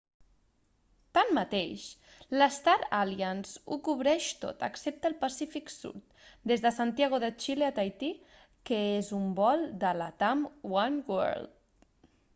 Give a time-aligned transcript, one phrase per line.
[1.15, 1.81] tanmateix
[2.41, 6.17] la star alliance ho cobreix tot excepte el pacífic sud
[6.53, 8.09] des de santiago de chile a tahití
[8.71, 10.41] que és un vol de latam
[10.81, 11.55] oneworld